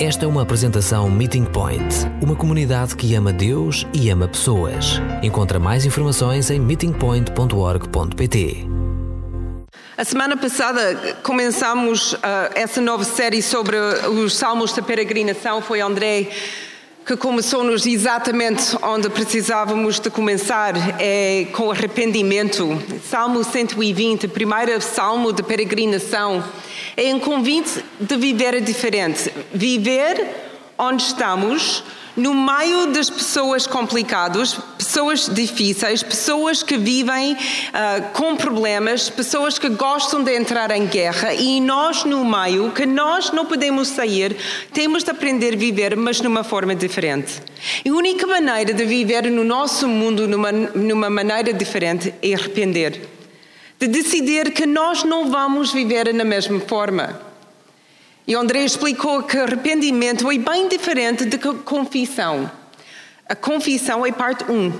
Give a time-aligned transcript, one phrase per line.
[0.00, 1.82] Esta é uma apresentação Meeting Point,
[2.22, 5.00] uma comunidade que ama Deus e ama pessoas.
[5.24, 8.64] Encontra mais informações em meetingpoint.org.pt.
[9.96, 12.18] A semana passada começamos uh,
[12.54, 15.60] essa nova série sobre os salmos da peregrinação.
[15.60, 16.28] Foi André
[17.04, 22.80] que começou-nos exatamente onde precisávamos de começar, é com arrependimento.
[23.10, 26.44] Salmo 120, primeiro salmo de peregrinação,
[26.98, 29.32] é um convite de viver diferente.
[29.54, 30.26] Viver
[30.76, 31.84] onde estamos,
[32.16, 39.68] no meio das pessoas complicadas, pessoas difíceis, pessoas que vivem uh, com problemas, pessoas que
[39.68, 44.36] gostam de entrar em guerra e nós no meio, que nós não podemos sair,
[44.72, 47.40] temos de aprender a viver, mas numa forma diferente.
[47.84, 53.17] E a única maneira de viver no nosso mundo numa, numa maneira diferente é arrepender.
[53.78, 57.20] De decidir que nós não vamos viver na mesma forma.
[58.26, 62.50] E André explicou que arrependimento é bem diferente de confissão.
[63.28, 64.54] A confissão é parte 1.
[64.54, 64.72] Um,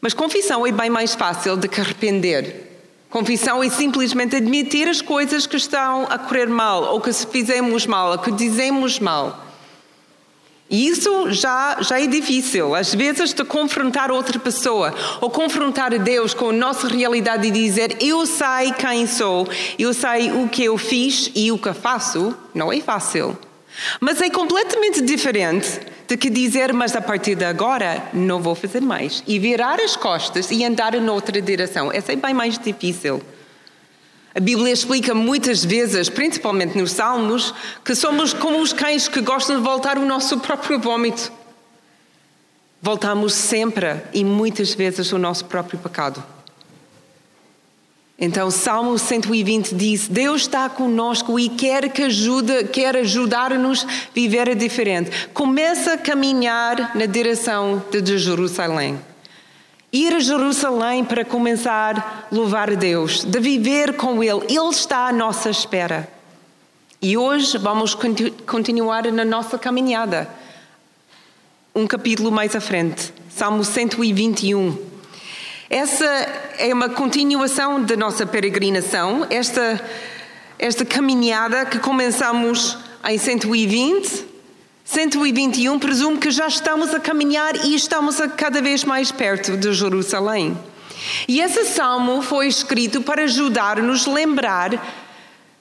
[0.00, 2.68] mas confissão é bem mais fácil do que arrepender.
[3.10, 7.86] Confissão é simplesmente admitir as coisas que estão a correr mal, ou que se fizemos
[7.86, 9.49] mal, ou que dizemos mal.
[10.70, 16.32] E isso já, já é difícil, às vezes, de confrontar outra pessoa ou confrontar Deus
[16.32, 20.78] com a nossa realidade e dizer: Eu sei quem sou, eu sei o que eu
[20.78, 23.36] fiz e o que faço, não é fácil.
[24.00, 28.80] Mas é completamente diferente de que dizer, mas a partir de agora não vou fazer
[28.80, 29.22] mais.
[29.26, 31.90] E virar as costas e andar noutra direção.
[31.92, 33.22] Essa é bem mais difícil.
[34.34, 37.52] A Bíblia explica muitas vezes, principalmente nos Salmos,
[37.84, 41.32] que somos como os cães que gostam de voltar o nosso próprio vômito.
[42.80, 46.22] Voltamos sempre e muitas vezes o nosso próprio pecado.
[48.18, 54.54] Então, Salmo 120 diz: Deus está conosco e quer que ajude, quer ajudar-nos a viver
[54.54, 55.28] diferente.
[55.34, 59.09] Começa a caminhar na direção de Jerusalém.
[59.92, 64.44] Ir a Jerusalém para começar a louvar Deus, de viver com Ele.
[64.48, 66.08] Ele está à nossa espera.
[67.02, 67.96] E hoje vamos
[68.46, 70.28] continuar na nossa caminhada.
[71.74, 74.78] Um capítulo mais à frente, Salmo 121.
[75.68, 76.04] Essa
[76.58, 79.84] é uma continuação da nossa peregrinação, esta,
[80.56, 82.78] esta caminhada que começamos
[83.08, 84.26] em 120
[84.92, 89.72] 121 presume que já estamos a caminhar e estamos a cada vez mais perto de
[89.72, 90.58] Jerusalém.
[91.28, 94.70] E esse salmo foi escrito para ajudar-nos a lembrar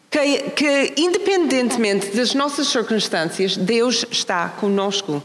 [0.09, 5.22] que, que, independentemente das nossas circunstâncias, Deus está conosco.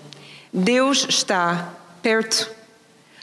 [0.53, 1.72] Deus está
[2.03, 2.50] perto.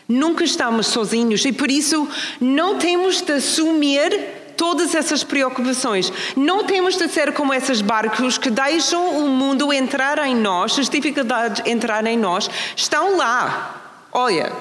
[0.10, 2.10] Nunca estamos sozinhos e por isso
[2.40, 6.12] não temos de assumir todas essas preocupações.
[6.36, 10.90] Não temos de ser como esses barcos que deixam o mundo entrar em nós, as
[10.90, 14.08] dificuldades entrar em nós, estão lá.
[14.12, 14.52] Olha,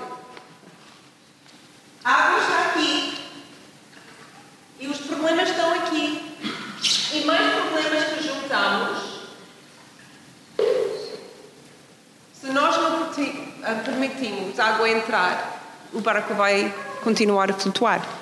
[2.05, 3.19] a água está aqui
[4.81, 6.27] e os problemas estão aqui.
[7.13, 9.21] E mais problemas que juntamos.
[12.33, 13.11] Se nós não
[13.85, 15.61] permitimos a água entrar,
[15.93, 18.20] o barco vai continuar a flutuar.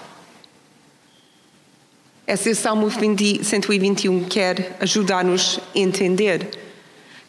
[2.28, 6.46] Esse Salmo 20, 121 quer ajudar-nos a entender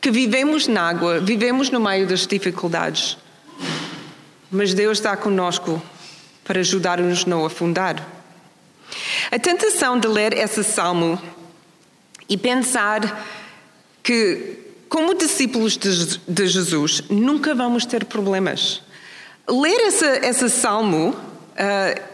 [0.01, 3.17] que vivemos na água, vivemos no meio das dificuldades,
[4.51, 5.81] mas Deus está conosco
[6.43, 8.05] para ajudar-nos a não afundar.
[9.31, 11.17] A tentação de ler esse salmo
[12.27, 13.25] e pensar
[14.03, 14.57] que,
[14.89, 18.81] como discípulos de, de Jesus, nunca vamos ter problemas.
[19.47, 22.08] Ler esse, esse salmo uh,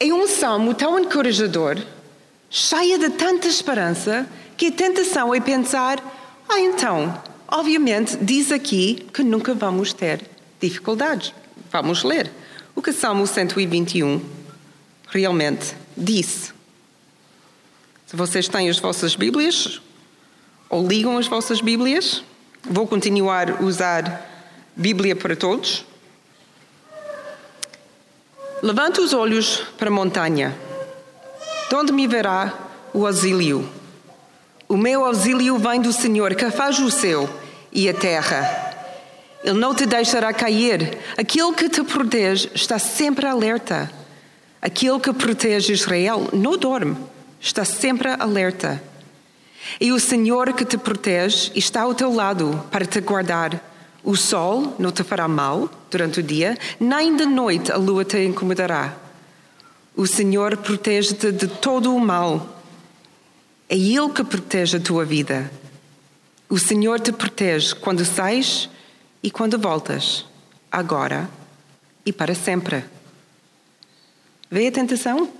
[0.00, 1.76] é um salmo tão encorajador,
[2.48, 6.02] cheio de tanta esperança, que a tentação é pensar:
[6.48, 10.22] ah, então, obviamente, diz aqui que nunca vamos ter
[10.58, 11.34] dificuldades.
[11.70, 12.30] Vamos ler
[12.74, 14.22] o que Salmo 121
[15.08, 16.52] realmente disse.
[18.06, 19.82] Se vocês têm as vossas Bíblias,
[20.68, 22.24] ou ligam as vossas Bíblias,
[22.62, 24.26] vou continuar a usar
[24.74, 25.84] Bíblia para todos.
[28.62, 30.54] Levanta os olhos para a montanha.
[31.68, 32.52] De onde me verá
[32.92, 33.66] o auxílio?
[34.68, 37.28] O meu auxílio vem do Senhor, que faz o céu
[37.72, 38.44] e a terra.
[39.42, 40.98] Ele não te deixará cair.
[41.16, 43.90] Aquele que te protege está sempre alerta.
[44.60, 46.98] Aquele que protege Israel não dorme,
[47.40, 48.82] está sempre alerta.
[49.80, 53.69] E o Senhor que te protege está ao teu lado para te guardar
[54.02, 58.18] o sol não te fará mal durante o dia, nem de noite a lua te
[58.24, 58.96] incomodará.
[59.94, 62.62] O Senhor protege-te de todo o mal.
[63.68, 65.50] É Ele que protege a tua vida.
[66.48, 68.68] O Senhor te protege quando sais
[69.22, 70.24] e quando voltas,
[70.72, 71.28] agora
[72.04, 72.84] e para sempre.
[74.50, 75.30] Vê a tentação?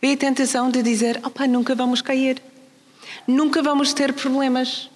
[0.00, 2.40] Vê a tentação de dizer: opa, nunca vamos cair,
[3.26, 4.91] nunca vamos ter problemas.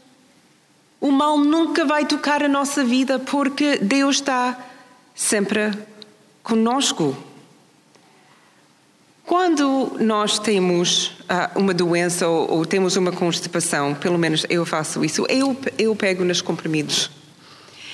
[1.07, 4.59] O mal nunca vai tocar a nossa vida porque Deus está
[5.15, 5.71] sempre
[6.43, 7.17] conosco.
[9.25, 15.25] Quando nós temos uh, uma doença ou, temos uma constipação, pelo menos eu faço isso,
[15.29, 17.09] eu, eu pego nos comprimidos.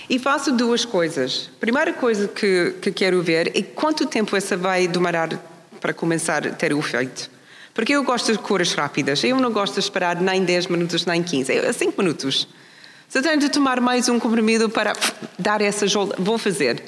[0.09, 1.51] E faço duas coisas.
[1.61, 5.39] Primeira coisa que, que quero ver é quanto tempo essa vai demorar
[5.83, 7.31] para começar a ter o efeito.
[7.75, 9.23] Porque eu gosto de curas rápidas.
[9.23, 11.53] Eu não gosto de esperar nem 10 minutos, nem 15.
[11.53, 12.49] É 5 minutos.
[13.13, 14.95] Se eu tenho de tomar mais um comprimido para
[15.39, 16.83] dar essa ajuda, vou fazer.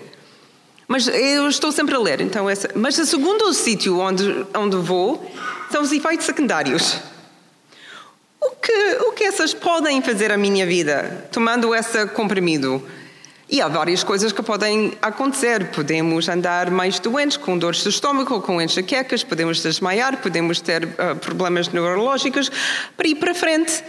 [0.88, 2.70] Mas eu estou sempre a ler, então essa...
[2.74, 5.30] Mas o segundo sítio onde, onde vou
[5.70, 6.98] são os efeitos secundários.
[8.40, 12.82] O que, o que essas podem fazer à minha vida, tomando esse comprimido?
[13.46, 15.72] E há várias coisas que podem acontecer.
[15.72, 21.16] Podemos andar mais doentes, com dores de estômago, com enxaquecas, podemos desmaiar, podemos ter uh,
[21.20, 22.50] problemas neurológicos,
[22.96, 23.84] para ir para frente.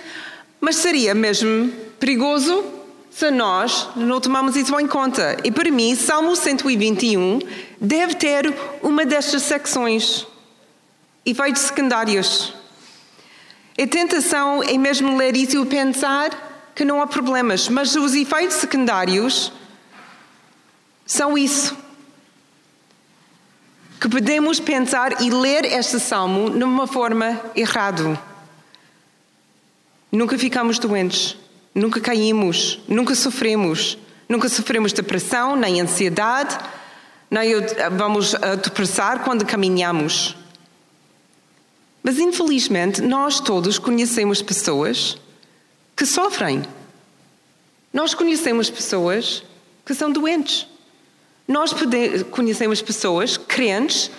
[0.60, 2.64] Mas seria mesmo perigoso
[3.16, 5.38] se nós não tomamos isso em conta.
[5.44, 7.40] E para mim, Salmo 121
[7.80, 10.28] deve ter uma destas secções.
[11.26, 12.54] Efeitos secundários.
[13.78, 18.58] A tentação é mesmo ler isso e pensar que não há problemas, mas os efeitos
[18.58, 19.52] secundários
[21.06, 21.78] são isso.
[24.00, 28.35] Que podemos pensar e ler este salmo numa forma errada.
[30.16, 31.38] Nunca ficamos doentes.
[31.74, 33.98] Nunca caímos, nunca sofremos,
[34.30, 36.58] nunca sofremos depressão, nem ansiedade,
[37.30, 37.52] nem
[37.98, 38.34] vamos
[38.64, 40.38] depressar quando caminhamos.
[42.02, 45.18] Mas infelizmente nós todos conhecemos pessoas
[45.98, 46.64] que sofrem.
[47.92, 49.44] Nós conhecemos pessoas
[49.86, 50.66] que são doentes.
[51.46, 51.74] Nós
[52.32, 54.10] conhecemos pessoas crentes,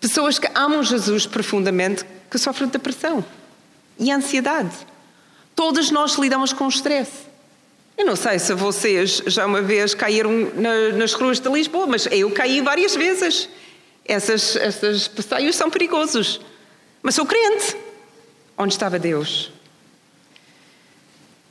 [0.00, 3.24] pessoas que amam Jesus profundamente, que sofrem de depressão
[4.00, 4.74] e ansiedade.
[5.54, 7.10] Todos nós lidamos com o stress.
[7.96, 12.06] Eu não sei se vocês já uma vez caíram na, nas ruas de Lisboa, mas
[12.10, 13.48] eu caí várias vezes.
[14.04, 16.40] Essas, esses passeios são perigosos.
[17.02, 17.76] Mas sou crente.
[18.58, 19.52] Onde estava Deus?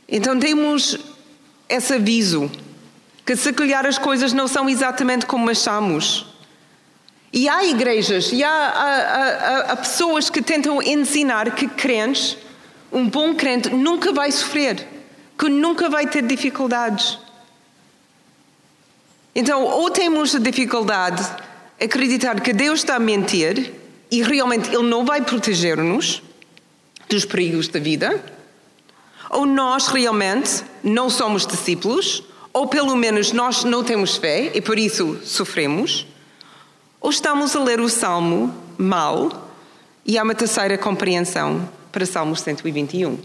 [0.07, 0.97] Então temos
[1.69, 2.51] esse aviso
[3.25, 6.25] que se calhar as coisas não são exatamente como achamos.
[7.31, 12.37] E há igrejas e há, há, há, há pessoas que tentam ensinar que crentes
[12.93, 14.87] um bom crente nunca vai sofrer,
[15.37, 17.17] que nunca vai ter dificuldades.
[19.35, 21.23] Então, ou temos a dificuldade
[21.79, 23.73] de acreditar que Deus está a mentir
[24.11, 26.21] e realmente Ele não vai proteger-nos
[27.09, 28.23] dos perigos da vida,
[29.29, 32.23] ou nós realmente não somos discípulos,
[32.53, 36.05] ou pelo menos nós não temos fé e por isso sofremos,
[37.01, 39.49] ou estamos a ler o Salmo mal
[40.05, 43.19] e há uma terceira compreensão para Salmos 121.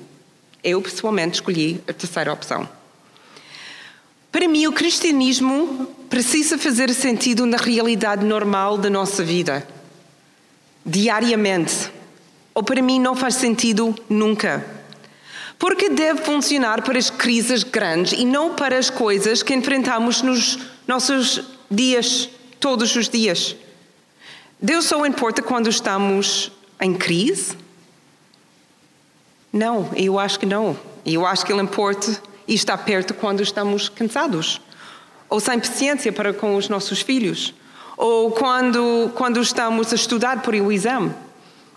[0.62, 2.68] Eu, pessoalmente, escolhi a terceira opção.
[4.30, 9.66] Para mim, o cristianismo precisa fazer sentido na realidade normal da nossa vida,
[10.84, 11.90] diariamente.
[12.54, 14.64] Ou para mim, não faz sentido nunca.
[15.58, 20.58] Porque deve funcionar para as crises grandes e não para as coisas que enfrentamos nos
[20.86, 22.28] nossos dias,
[22.60, 23.56] todos os dias.
[24.60, 27.56] Deus só importa quando estamos em crise
[29.58, 30.76] não, eu acho que não.
[31.04, 34.60] Eu acho que ele importa e está perto quando estamos cansados,
[35.28, 37.54] ou sem paciência para com os nossos filhos,
[37.96, 41.12] ou quando, quando estamos a estudar por o exame,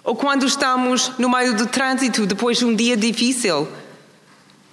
[0.03, 3.67] ou quando estamos no meio do trânsito depois de um dia difícil.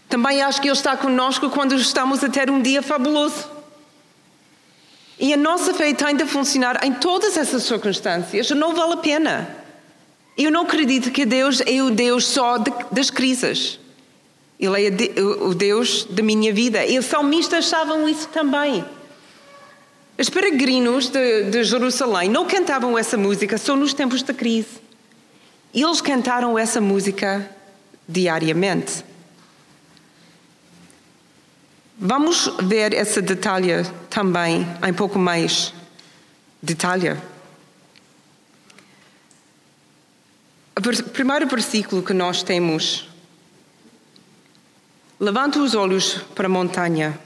[0.09, 3.49] Também acho que Ele está conosco quando estamos a ter um dia fabuloso.
[5.19, 8.51] E a nossa fé tem de funcionar em todas essas circunstâncias.
[8.51, 9.58] Não vale a pena.
[10.39, 13.81] Eu não acredito que Deus é o Deus só de, das crises.
[14.59, 16.87] Ele é o Deus da minha vida.
[16.87, 18.85] E os salmistas achavam isso também.
[20.17, 24.81] Os peregrinos de, de, Jerusalém não cantavam essa música só nos tempos da crise.
[25.75, 27.51] Eles cantaram essa música
[28.09, 29.05] diariamente.
[31.99, 35.75] Vamos ver esse detalhe também em pouco mais
[36.63, 37.17] detalhe.
[40.79, 43.09] O primeiro versículo que nós temos.
[45.19, 47.19] Levanta os olhos para a montanha.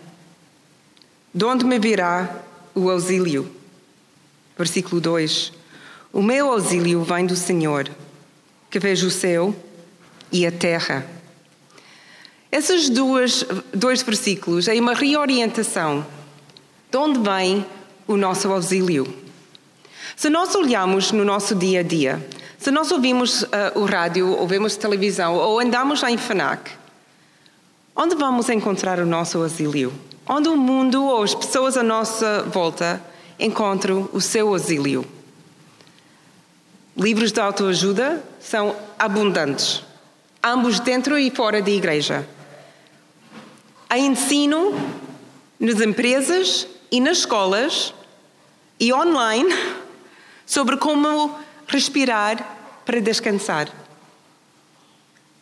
[1.35, 2.43] De onde me virá
[2.75, 3.55] o auxílio?
[4.57, 5.53] Versículo 2.
[6.15, 7.91] O meu auxílio vem do Senhor,
[8.71, 9.55] que vejo o céu
[10.33, 11.07] e a terra.
[12.51, 13.45] Esses dois,
[13.75, 16.07] dois versículos é uma reorientação
[16.91, 17.67] de onde vem
[18.07, 19.15] o nosso auxílio.
[20.17, 22.27] Se nós olhamos no nosso dia a dia,
[22.63, 26.71] se nós ouvimos uh, o rádio, ouvimos televisão ou andamos em FNAC,
[27.97, 29.93] onde vamos encontrar o nosso auxílio?
[30.29, 33.03] Onde o mundo ou as pessoas à nossa volta
[33.37, 35.05] encontram o seu auxílio?
[36.97, 39.83] Livros de autoajuda são abundantes,
[40.41, 42.29] ambos dentro e fora da igreja.
[43.91, 44.73] Há ensino
[45.59, 47.93] nas empresas e nas escolas
[48.79, 49.53] e online
[50.47, 51.37] sobre como
[51.73, 52.52] respirar
[52.85, 53.69] para descansar.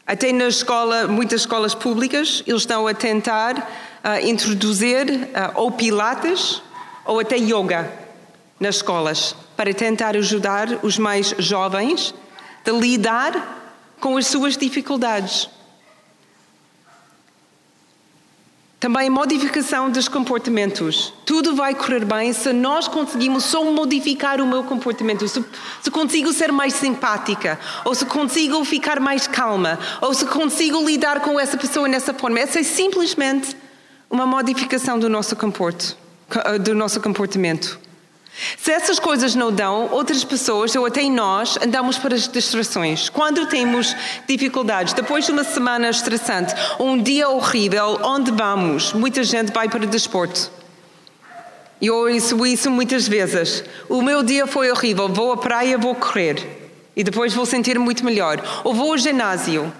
[0.07, 6.61] Até na escola, muitas escolas públicas, eles estão a tentar uh, introduzir uh, ou pilates
[7.05, 7.91] ou até yoga
[8.59, 12.15] nas escolas para tentar ajudar os mais jovens
[12.67, 13.59] a lidar
[14.01, 15.49] com as suas dificuldades.
[18.81, 21.13] Também modificação dos comportamentos.
[21.27, 25.29] Tudo vai correr bem se nós conseguimos só modificar o meu comportamento.
[25.29, 25.45] Se,
[25.83, 31.21] se, consigo ser mais simpática, ou se consigo ficar mais calma, ou se consigo lidar
[31.21, 32.41] com essa pessoa nessa forma.
[32.41, 33.55] Essa é simplesmente
[34.09, 35.95] uma modificação do nosso, comporto,
[36.63, 37.79] do nosso comportamento.
[38.57, 43.09] Se essas coisas não dão, outras pessoas, ou até nós, andamos para as distrações.
[43.09, 43.95] Quando temos
[44.27, 48.93] dificuldades, depois de uma semana estressante, um dia horrível, onde vamos?
[48.93, 50.51] Muita gente vai para o desporto.
[51.81, 53.65] E ouço isso muitas vezes.
[53.89, 56.59] O meu dia foi horrível, vou à praia, vou correr.
[56.95, 58.43] E depois vou sentir muito melhor.
[58.65, 59.73] Ou vou ao ginásio.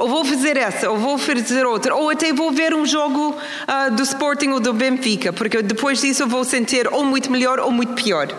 [0.00, 3.94] Ou vou fazer essa, ou vou fazer outra, ou até vou ver um jogo uh,
[3.94, 7.70] do Sporting ou do Benfica, porque depois disso eu vou sentir ou muito melhor ou
[7.70, 8.34] muito pior.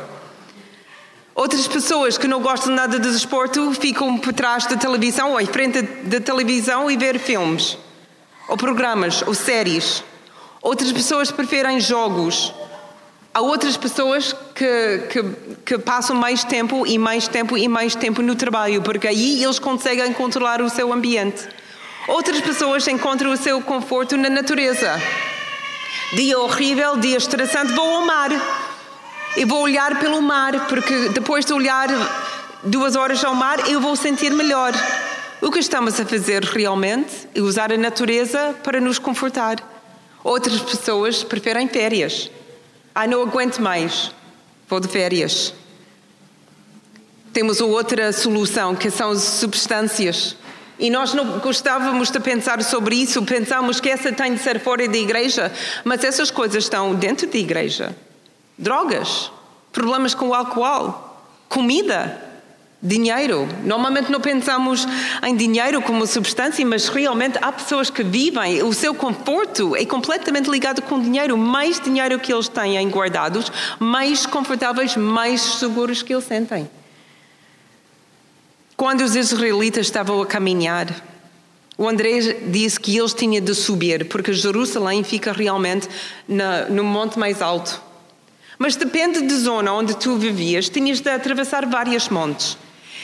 [1.36, 5.46] Outras pessoas que não gostam nada de desporto ficam por trás da televisão ou em
[5.46, 7.78] frente da televisão e ver filmes,
[8.48, 10.04] ou programas, ou séries.
[10.64, 12.52] Outras pessoas preferem jogos.
[13.34, 15.24] Há outras pessoas que, que,
[15.66, 19.58] que, passam mais tempo e mais tempo e mais tempo no trabalho, porque aí eles
[19.58, 21.48] conseguem controlar o seu ambiente.
[22.10, 25.02] Outras pessoas encontram o seu conforto na natureza.
[26.14, 28.32] Dia horrível, dia estressante, vou ao mar.
[29.38, 31.88] E vou olhar pelo mar, porque depois de olhar
[32.64, 34.74] duas horas ao mar, eu vou sentir melhor.
[35.40, 39.56] O que estamos a fazer realmente é usar a natureza para nos confortar.
[40.22, 42.30] Outras pessoas preferem férias
[42.94, 44.12] ah, não aguento mais,
[44.68, 45.54] vou de férias.
[47.32, 50.36] Temos outra solução, que são as substâncias.
[50.78, 54.88] E nós não gostávamos de pensar sobre isso, pensamos que essa tem de ser fora
[54.88, 55.52] da igreja,
[55.84, 57.96] mas essas coisas estão dentro da igreja.
[58.58, 59.32] Drogas,
[59.72, 60.94] problemas com o álcool,
[61.48, 62.31] comida.
[62.84, 63.48] Dinheiro.
[63.64, 64.88] Normalmente não pensamos
[65.22, 70.50] em dinheiro como substância, mas realmente há pessoas que vivem, o seu conforto é completamente
[70.50, 71.38] ligado com dinheiro.
[71.38, 76.68] Mais dinheiro que eles têm guardados, mais confortáveis, mais seguros que eles sentem.
[78.76, 80.88] Quando os israelitas estavam a caminhar,
[81.78, 85.88] o André disse que eles tinham de subir, porque Jerusalém fica realmente
[86.28, 87.80] no monte mais alto.
[88.58, 92.58] Mas depende da zona onde tu vivias, tinhas de atravessar vários montes.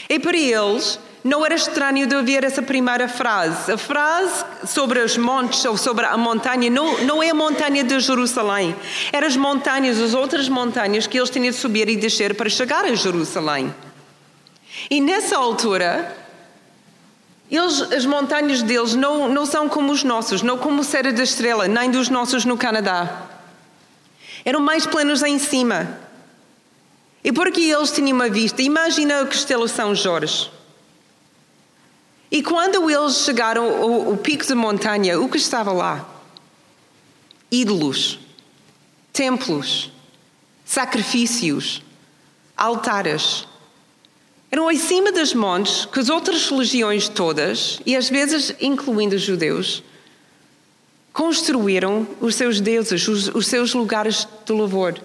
[0.08, 3.72] E para eles não era estranho de ouvir essa primeira frase.
[3.72, 8.00] A frase sobre os montes ou sobre a montanha não, não é a montanha de
[8.00, 8.74] Jerusalém.
[9.12, 12.84] Eram as montanhas, as outras montanhas que eles tinham de subir e descer para chegar
[12.84, 13.74] a Jerusalém.
[14.88, 16.16] E nessa altura,
[17.50, 21.22] eles, as montanhas deles não, não são como os nossos, não como o Serra da
[21.22, 23.26] Estrela, nem dos nossos no Canadá.
[24.44, 25.98] Eram mais planos em cima.
[27.28, 30.50] E porque eles tinham uma vista, imagina o Castelo São Jorge.
[32.30, 36.08] E quando eles chegaram ao, ao pico da montanha, o que estava lá?
[37.52, 38.18] Ídolos,
[39.12, 39.92] templos,
[40.64, 41.82] sacrifícios,
[42.56, 43.46] altares.
[44.50, 49.20] Eram em cima dos montes que as outras religiões todas, e às vezes incluindo os
[49.20, 49.82] judeus,
[51.12, 54.98] construíram os seus deuses, os, os seus lugares de louvor.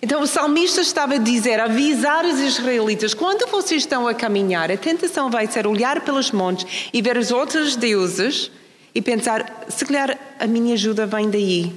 [0.00, 4.76] Então o salmista estava a dizer, avisar os israelitas: quando vocês estão a caminhar, a
[4.76, 8.50] tentação vai ser olhar pelos montes e ver os outros deuses
[8.94, 11.72] e pensar: se calhar a minha ajuda vem daí.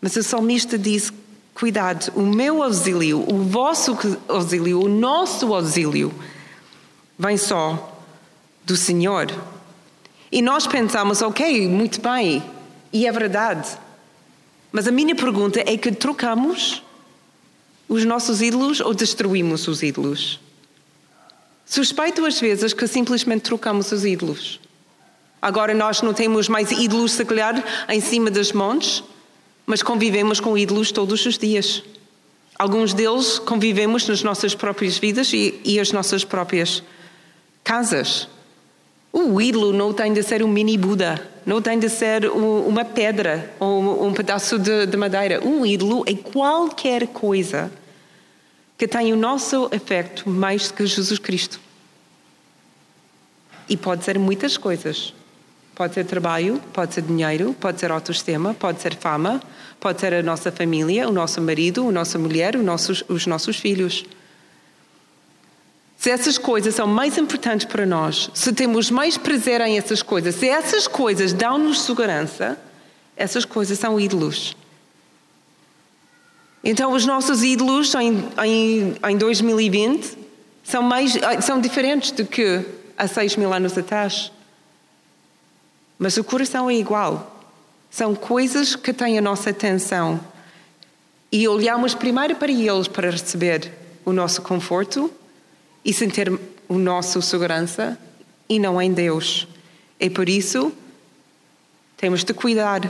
[0.00, 1.10] Mas o salmista diz:
[1.54, 3.96] cuidado, o meu auxílio, o vosso
[4.28, 6.12] auxílio, o nosso auxílio
[7.18, 7.98] vem só
[8.62, 9.32] do Senhor.
[10.30, 12.42] E nós pensamos: ok, muito bem,
[12.92, 13.68] e é verdade.
[14.70, 16.82] Mas a minha pergunta é que trocamos
[17.88, 20.38] os nossos ídolos ou destruímos os ídolos?
[21.64, 24.60] Suspeito às vezes que simplesmente trocamos os ídolos.
[25.40, 29.02] Agora nós não temos mais ídolos, se calhar, em cima dos montes,
[29.66, 31.82] mas convivemos com ídolos todos os dias.
[32.58, 36.82] Alguns deles convivemos nas nossas próprias vidas e, e as nossas próprias
[37.62, 38.28] casas.
[39.12, 43.50] O ídolo não tem de ser um mini Buda, não tem de ser uma pedra
[43.58, 45.42] ou um pedaço de, de madeira.
[45.42, 47.72] Um ídolo é qualquer coisa
[48.76, 51.58] que tenha o nosso afeto mais do que Jesus Cristo.
[53.66, 55.14] E pode ser muitas coisas.
[55.74, 59.40] Pode ser trabalho, pode ser dinheiro, pode ser autoestima, pode ser fama,
[59.80, 63.56] pode ser a nossa família, o nosso marido, a nossa mulher, os nossos, os nossos
[63.56, 64.04] filhos.
[65.98, 70.36] Se essas coisas são mais importantes para nós, se temos mais prazer em essas coisas,
[70.36, 72.56] se essas coisas dão-nos segurança,
[73.16, 74.56] essas coisas são ídolos.
[76.62, 80.16] Então, os nossos ídolos em, em, em 2020
[80.62, 82.64] são, mais, são diferentes do que
[82.96, 84.30] há seis mil anos atrás.
[85.98, 87.42] Mas o coração é igual.
[87.90, 90.20] São coisas que têm a nossa atenção.
[91.32, 93.72] E olhamos primeiro para eles para receber
[94.04, 95.12] o nosso conforto
[95.88, 96.30] e sentir
[96.68, 97.98] o nosso segurança
[98.46, 99.48] e não em Deus.
[99.98, 100.70] É por isso
[101.96, 102.82] temos de cuidar,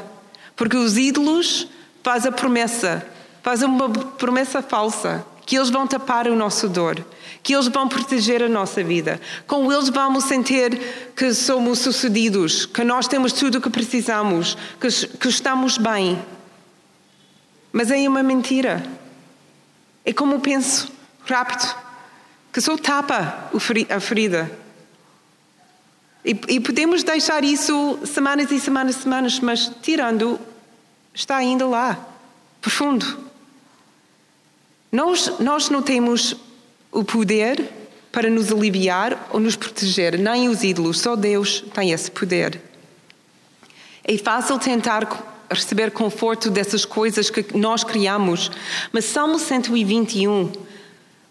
[0.57, 1.69] porque os ídolos
[2.03, 3.07] fazem a promessa,
[3.41, 7.03] fazem uma promessa falsa que eles vão tapar o nosso dor,
[7.41, 9.21] que eles vão proteger a nossa vida.
[9.47, 14.89] Com eles vamos sentir que somos sucedidos, que nós temos tudo o que precisamos, que,
[15.17, 16.21] que estamos bem.
[17.73, 18.85] Mas é uma mentira.
[20.05, 20.91] É como penso,
[21.25, 21.88] rápido,
[22.59, 23.49] que só tapa
[23.89, 24.51] a ferida.
[26.25, 30.41] E, e podemos deixar isso semanas e semanas e semanas, mas tirando,
[31.15, 32.05] está ainda lá,
[32.61, 33.07] profundo.
[34.91, 36.35] Nós, nós não temos
[36.91, 37.71] o poder
[38.11, 42.61] para nos aliviar ou nos proteger, nem os ídolos, só Deus tem esse poder.
[44.03, 48.51] É fácil tentar receber conforto dessas coisas que nós criamos,
[48.93, 50.51] mas Salmo 121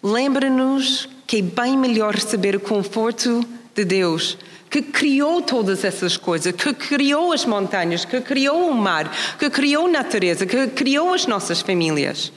[0.02, 4.38] lembra-nos que é bem melhor receber o conforto de Deus,
[4.70, 9.86] que criou todas essas coisas, que criou as montanhas, que criou o mar, que criou
[9.86, 12.32] a natureza, que criou as nossas famílias.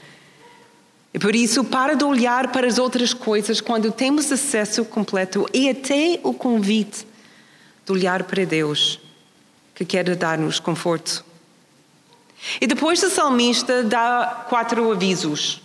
[1.13, 5.69] E por isso, para de olhar para as outras coisas quando temos acesso completo e
[5.69, 7.07] até o convite
[7.85, 8.99] de olhar para Deus,
[9.73, 11.25] que quer dar-nos conforto.
[12.59, 15.61] E depois o salmista dá quatro avisos.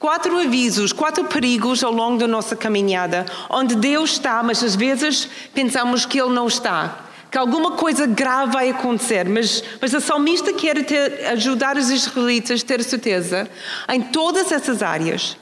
[0.00, 5.28] Quatro avisos, quatro perigos ao longo da nossa caminhada, onde Deus está, mas às vezes
[5.54, 10.52] pensamos que Ele não está que alguma coisa grave vai acontecer, mas, mas a salmista
[10.52, 13.48] quer ter, ajudar os israelitas a ter certeza
[13.88, 15.36] em todas essas áreas,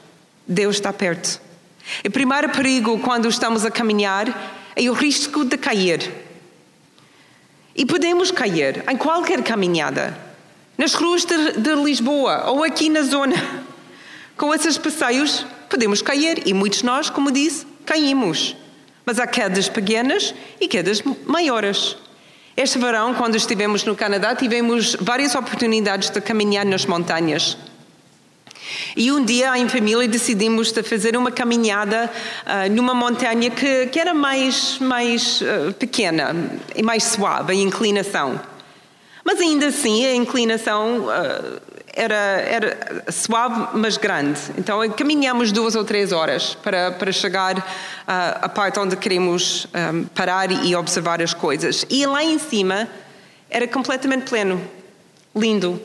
[0.47, 1.41] Deus está perto.
[2.05, 4.27] O primeiro perigo quando estamos a caminhar
[4.75, 6.11] é o risco de cair.
[7.75, 10.15] E podemos cair em qualquer caminhada,
[10.77, 13.35] nas ruas de, de Lisboa ou aqui na zona.
[14.39, 18.55] Com esses passeios, podemos cair e muitos de nós, como disse, caímos
[19.09, 21.97] mas há quedas pequenas e quedas maiores.
[22.55, 27.57] Este verão, quando estivemos no Canadá, tivemos várias oportunidades de caminhar nas montanhas.
[28.95, 32.07] E um dia, em família, decidimos de fazer uma caminhada
[32.45, 36.35] uh, numa montanha que, que, era mais, mais uh, pequena
[36.75, 38.39] e mais suave, a inclinação.
[39.23, 41.61] Mas ainda assim, a inclinação uh,
[41.99, 44.39] era, era suave, mas grande.
[44.57, 47.67] Então caminhamos duas ou três horas para, para chegar
[48.07, 51.85] à, à parte onde queremos um, parar e observar as coisas.
[51.89, 52.87] E lá em cima
[53.49, 54.61] era completamente pleno,
[55.35, 55.81] lindo.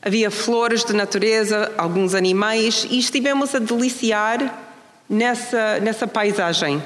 [0.00, 4.64] Havia flores de natureza, alguns animais, e estivemos a deliciar
[5.08, 6.82] nessa, nessa paisagem.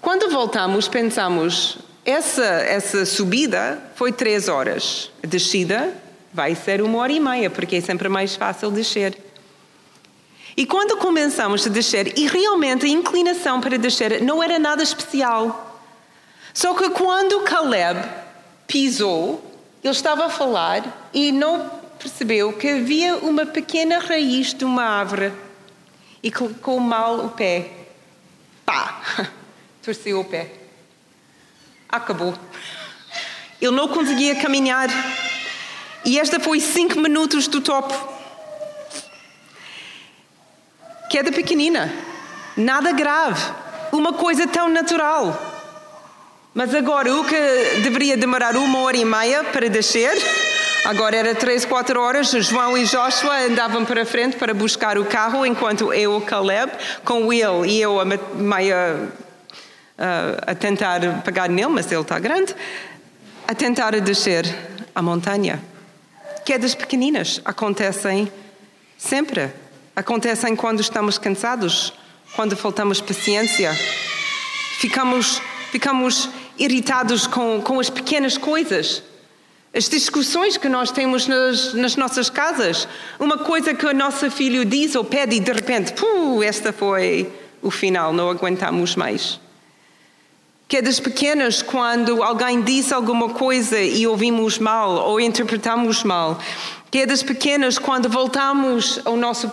[0.00, 5.94] Quando voltamos, pensamos: essa, essa subida foi três horas, a descida
[6.32, 9.16] vai ser uma hora e meia, porque é sempre mais fácil descer.
[10.56, 15.80] E quando começamos a descer, e realmente a inclinação para descer não era nada especial.
[16.52, 18.00] Só que quando Caleb
[18.66, 19.42] pisou,
[19.82, 25.32] ele estava a falar e não percebeu que havia uma pequena raiz de uma árvore
[26.22, 27.70] e colocou mal o pé.
[28.64, 29.00] Pá!
[29.82, 30.52] Torceu o pé.
[31.88, 32.34] Acabou.
[33.60, 34.88] Ele não conseguia caminhar.
[36.04, 37.94] E esta foi cinco minutos do topo.
[41.10, 41.92] Queda pequenina,
[42.56, 43.42] nada grave,
[43.92, 45.38] uma coisa tão natural.
[46.54, 47.36] Mas agora o que
[47.82, 50.16] deveria demorar uma hora e meia para descer,
[50.84, 52.30] agora era três, quatro horas.
[52.30, 56.72] João e Joshua andavam para frente para buscar o carro, enquanto eu, Caleb,
[57.04, 59.08] com Will e eu, a meia
[60.46, 62.54] a tentar pegar nele, mas ele está grande,
[63.46, 64.46] a tentar descer
[64.94, 65.69] a montanha.
[66.44, 68.30] Quedas pequeninas acontecem
[68.96, 69.50] sempre.
[69.94, 71.92] Acontecem quando estamos cansados,
[72.34, 73.72] quando faltamos paciência.
[74.78, 79.02] Ficamos, ficamos irritados com, com as pequenas coisas.
[79.74, 82.88] As discussões que nós temos nas, nas, nossas casas.
[83.18, 87.30] Uma coisa que o nosso filho diz ou pede e de repente, puh, esta foi
[87.62, 89.38] o final, não aguentamos mais.
[90.70, 96.38] Quedas pequenas quando alguém diz alguma coisa e ouvimos mal ou interpretamos mal.
[96.92, 99.50] Quedas pequenas quando voltamos ao nosso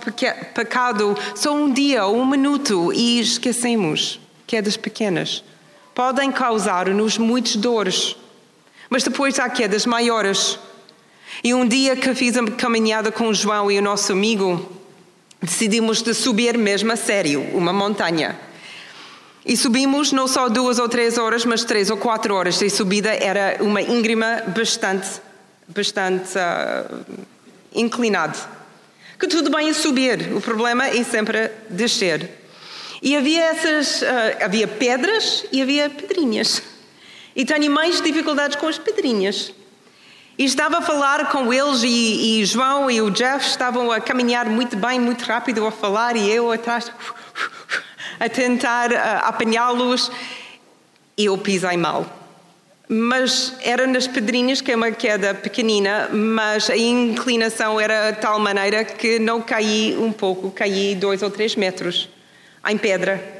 [0.53, 4.19] pecado só um dia ou um minuto e esquecemos.
[4.45, 5.43] Quedas pequenas
[5.95, 8.15] podem causar-nos muitas dores,
[8.87, 10.59] mas depois há quedas maiores.
[11.43, 14.71] E um dia que fiz a caminhada com o João e o nosso amigo,
[15.41, 18.46] decidimos de subir mesmo a sério uma montanha.
[19.47, 22.61] E subimos não só duas ou três horas, mas três ou quatro horas.
[22.61, 25.07] E subida era uma íngrema bastante,
[25.69, 27.05] bastante uh,
[27.73, 28.37] inclinada.
[29.17, 32.29] Que tudo bem a subir, o problema é sempre descer.
[33.01, 36.61] E havia essas, uh, havia pedras e havia pedrinhas.
[37.33, 39.53] E tenho mais dificuldades com as pedrinhas.
[40.37, 44.45] E estava a falar com eles e, e João e o Jeff estavam a caminhar
[44.47, 46.91] muito bem, muito rápido a falar e eu atrás
[48.19, 48.91] a tentar
[49.23, 50.11] apanhá-los
[51.17, 52.05] e eu pisei mal.
[52.89, 58.39] Mas era nas pedrinhas, que é uma queda pequenina, mas a inclinação era de tal
[58.39, 62.07] maneira que não caí um pouco, caí dois ou três metros
[62.65, 63.37] em pedra.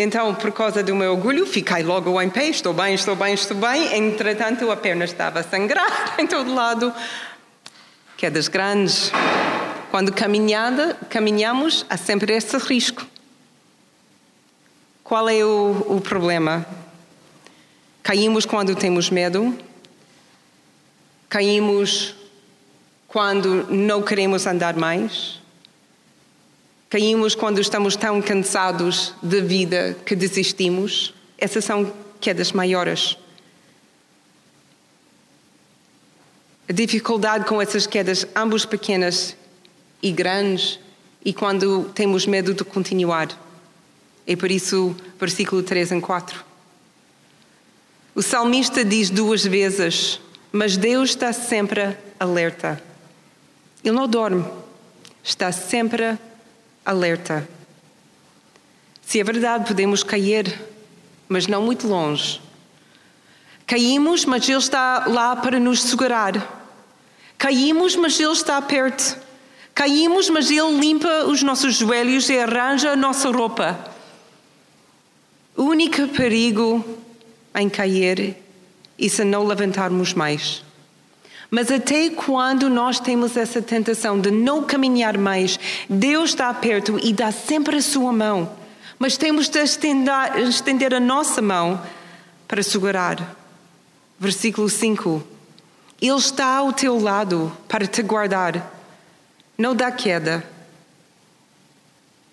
[0.00, 3.56] Então, por causa do meu orgulho, fiquei logo em pé, estou bem, estou bem, estou
[3.56, 3.96] bem.
[3.96, 6.94] Entretanto, a perna estava a sangrar em todo lado.
[8.16, 9.10] Quedas grandes.
[9.90, 13.04] Quando caminhada, caminhamos, há sempre esse risco.
[15.08, 16.66] Qual é o, o problema?
[18.02, 19.56] Caímos quando temos medo,
[21.30, 22.14] caímos
[23.06, 25.40] quando não queremos andar mais,
[26.90, 31.14] caímos quando estamos tão cansados da vida que desistimos.
[31.38, 31.90] Essas são
[32.20, 33.16] quedas maiores.
[36.68, 39.34] A dificuldade com essas quedas, ambas pequenas
[40.02, 40.78] e grandes,
[41.24, 43.47] e quando temos medo de continuar.
[44.30, 46.44] É por isso, versículo 3 em 4.
[48.14, 50.20] O salmista diz duas vezes,
[50.52, 52.78] mas Deus está sempre alerta.
[53.82, 54.44] Ele não dorme,
[55.24, 56.18] está sempre
[56.84, 57.48] alerta.
[59.00, 60.60] Se é verdade, podemos cair,
[61.26, 62.38] mas não muito longe.
[63.66, 66.66] Caímos, mas Ele está lá para nos segurar.
[67.38, 69.16] Caímos, mas Ele está perto.
[69.74, 73.96] Caímos, mas Ele limpa os nossos joelhos e arranja a nossa roupa.
[75.58, 76.84] O único perigo
[77.52, 78.36] em cair
[78.96, 80.62] é se não levantarmos mais.
[81.50, 85.58] Mas até quando nós temos essa tentação de não caminhar mais,
[85.90, 88.52] Deus está perto e dá sempre a sua mão.
[89.00, 91.82] Mas temos de estender, estender a nossa mão
[92.46, 93.36] para segurar.
[94.16, 95.24] Versículo 5.
[96.00, 98.72] Ele está ao teu lado para te guardar.
[99.58, 100.44] Não dá queda.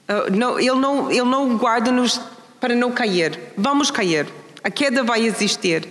[0.08, 0.28] Uh,
[0.60, 2.22] ele, não, ele não guarda-nos
[2.66, 3.40] para não cair.
[3.56, 4.26] Vamos cair.
[4.64, 5.88] A queda vai existir.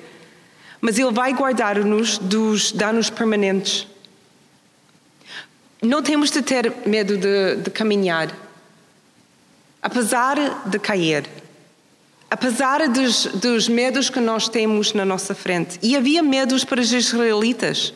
[0.80, 3.86] Mas Ele vai guardar-nos dos danos permanentes.
[5.80, 8.28] Não temos de ter medo de, de caminhar.
[9.80, 11.30] Apesar de cair.
[12.28, 15.78] Apesar dos, dos medos que nós temos na nossa frente.
[15.80, 17.94] E havia medos para os israelitas.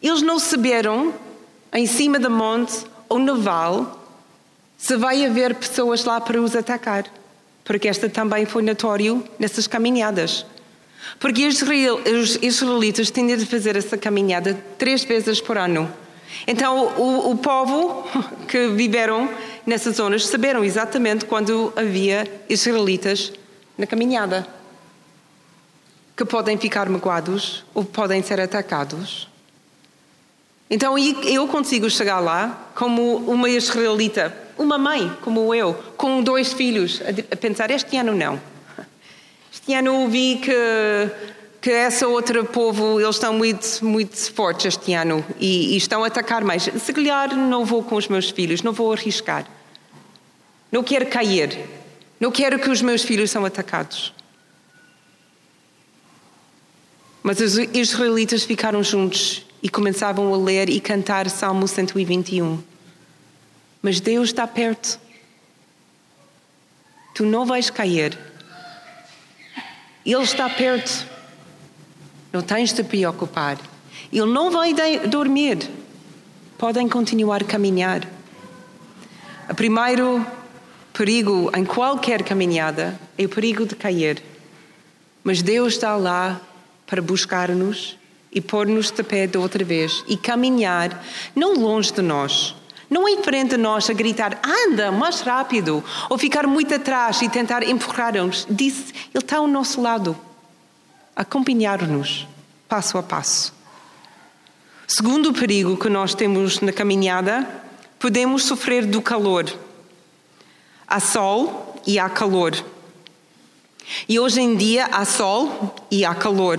[0.00, 1.12] Eles não saberam,
[1.72, 3.88] em cima do monte ou no vale,
[4.78, 7.04] se vai haver pessoas lá para os atacar.
[7.64, 10.46] Porque esta também foi notório nessas caminhadas.
[11.18, 15.92] Porque os israelitas têm de fazer essa caminhada três vezes por ano.
[16.46, 18.06] Então, o, o povo
[18.46, 19.28] que viveram
[19.66, 23.32] nessas zonas saberam exatamente quando havia israelitas
[23.76, 24.46] na caminhada.
[26.16, 29.28] Que podem ficar magoados ou podem ser atacados.
[30.70, 37.00] Então, eu consigo chegar lá como uma israelita uma mãe como eu, com dois filhos,
[37.30, 38.40] a pensar: este ano não.
[39.52, 40.52] Este ano ouvi que,
[41.60, 46.06] que essa outra povo, eles estão muito, muito fortes este ano e, e estão a
[46.06, 46.64] atacar mais.
[46.64, 49.46] Se calhar não vou com os meus filhos, não vou arriscar.
[50.70, 51.58] Não quero cair.
[52.20, 54.12] Não quero que os meus filhos sejam atacados.
[57.22, 62.67] Mas os israelitas ficaram juntos e começavam a ler e cantar Salmo 121.
[63.82, 64.98] Mas Deus está perto.
[67.14, 68.18] Tu não vais cair.
[70.04, 71.06] Ele está perto.
[72.32, 73.58] Não tens de te preocupar.
[74.12, 74.74] Ele não vai
[75.08, 75.58] dormir.
[76.56, 78.06] Podem continuar a caminhar.
[79.48, 80.26] O primeiro
[80.92, 84.22] perigo em qualquer caminhada é o perigo de cair.
[85.22, 86.40] Mas Deus está lá
[86.86, 87.96] para buscar-nos
[88.32, 92.54] e pôr-nos de pé de outra vez e caminhar, não longe de nós,
[92.90, 97.28] não em frente a nós a gritar, anda mais rápido, ou ficar muito atrás e
[97.28, 98.46] tentar empurrar-nos.
[98.48, 100.16] Disse, Ele está ao nosso lado,
[101.14, 102.26] acompanhar-nos,
[102.68, 103.52] passo a passo.
[104.86, 107.46] Segundo perigo que nós temos na caminhada,
[107.98, 109.44] podemos sofrer do calor.
[110.86, 112.54] Há sol e há calor.
[114.08, 116.58] E hoje em dia há sol e há calor.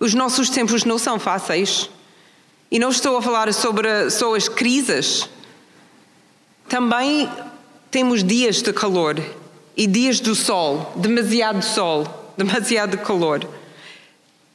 [0.00, 1.88] Os nossos tempos não são fáceis.
[2.70, 5.28] E não estou a falar sobre só as crises.
[6.68, 7.28] Também
[7.90, 9.20] temos dias de calor
[9.76, 13.46] e dias do sol, demasiado sol, demasiado calor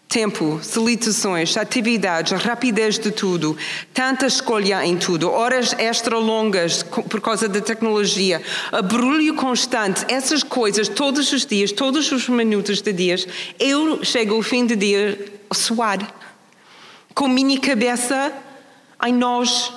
[0.10, 3.56] tempo, solicitações, atividades, rapidez de tudo,
[3.94, 8.42] tanta escolha em tudo, horas extra longas por causa da tecnologia,
[8.90, 13.28] barulho constante, essas coisas todos os dias, todos os minutos de dias,
[13.60, 16.00] eu chego ao fim do dia a suar,
[17.20, 18.32] com minha cabeça
[19.06, 19.74] em nós.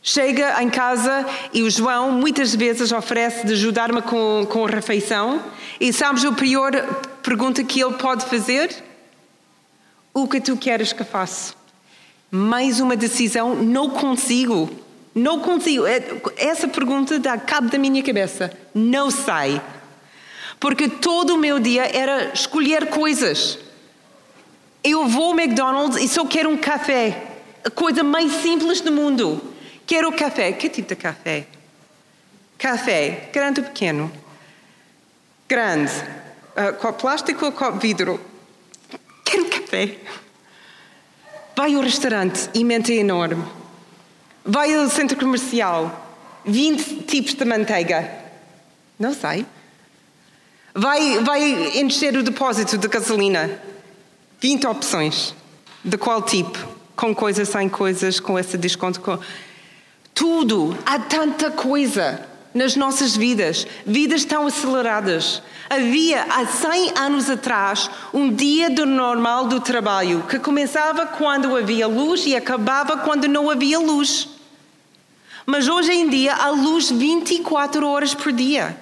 [0.00, 5.42] Chega em casa e o João muitas vezes oferece de ajudar-me com, com a refeição.
[5.80, 6.70] E sabes a pior
[7.20, 8.72] pergunta que ele pode fazer?
[10.14, 11.52] O que tu queres que faça?
[12.30, 14.70] Mais uma decisão, não consigo.
[15.12, 15.84] Não consigo.
[15.84, 16.00] É,
[16.36, 18.52] essa pergunta dá cabo da minha cabeça.
[18.72, 19.60] Não sei.
[20.60, 23.58] Porque todo o meu dia era escolher coisas.
[24.82, 27.26] Eu vou ao McDonald's e só quero um café.
[27.64, 29.52] A coisa mais simples do mundo.
[29.86, 30.52] Quero café.
[30.52, 31.46] Que tipo de café?
[32.56, 33.28] Café.
[33.32, 34.10] Grande ou pequeno?
[35.48, 35.92] Grande.
[36.56, 38.20] Uh, copo plástico ou copo vidro?
[39.24, 39.98] Quero café.
[41.54, 43.44] Vai ao restaurante e mente é enorme.
[44.44, 46.08] Vai ao centro comercial.
[46.46, 48.10] 20 tipos de manteiga.
[48.98, 49.44] Não sei.
[50.74, 53.60] Vai, vai encher o depósito de gasolina.
[54.40, 55.34] 20 opções.
[55.84, 56.58] De qual tipo?
[56.96, 59.00] Com coisas, sem coisas, com esse desconto.
[59.00, 59.18] Com...
[60.14, 60.76] Tudo.
[60.84, 65.42] Há tanta coisa nas nossas vidas, vidas tão aceleradas.
[65.68, 71.86] Havia há 100 anos atrás um dia do normal do trabalho que começava quando havia
[71.86, 74.28] luz e acabava quando não havia luz.
[75.46, 78.76] Mas hoje em dia há luz 24 horas por dia.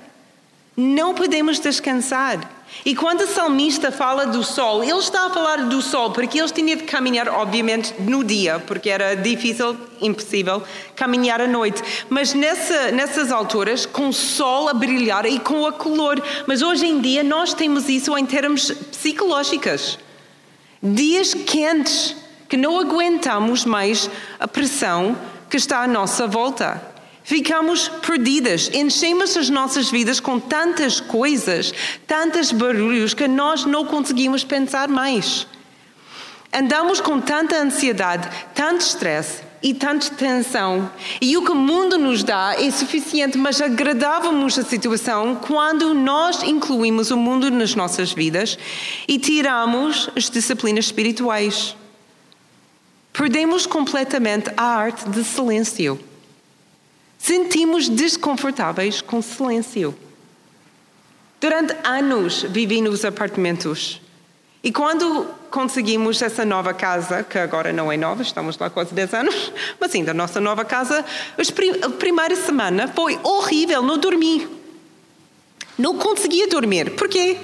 [0.77, 2.58] Não podemos descansar.
[2.85, 6.53] E quando o salmista fala do sol, ele está a falar do sol porque eles
[6.53, 10.63] tinham de caminhar, obviamente, no dia, porque era difícil, impossível,
[10.95, 11.83] caminhar à noite.
[12.09, 16.23] Mas nessa, nessas alturas, com o sol a brilhar e com o calor.
[16.47, 19.99] Mas hoje em dia nós temos isso em termos psicológicos.
[20.83, 22.17] Dias quentes
[22.49, 25.17] que não aguentamos mais a pressão
[25.51, 26.83] que está à nossa volta.
[27.29, 31.75] Ficamos perdidas, enchemos as nossas vidas com tantas coisas,
[32.07, 35.47] tantos barulhos que nós não conseguimos pensar mais.
[36.51, 42.25] Andamos com tanta ansiedade, tanto estresse e tanta tensão, e o que o mundo nos
[42.25, 48.59] dá é suficiente, mas agradávamos a situação quando nós incluímos o mundo nas nossas vidas
[49.07, 51.77] e tiramos as disciplinas espirituais.
[53.13, 56.08] Perdemos completamente a arte de silêncio
[57.19, 59.95] sentimos desconfortáveis com silêncio.
[61.41, 64.01] Durante anos vivi nos apartamentos.
[64.63, 69.15] E quando conseguimos essa nova casa, que agora não é nova, estamos lá quase 10
[69.15, 71.05] anos, mas ainda a nossa nova casa,
[71.83, 74.49] a primeira semana foi horrível, não dormi.
[75.77, 76.97] Não conseguia dormir.
[76.97, 77.37] Porquê?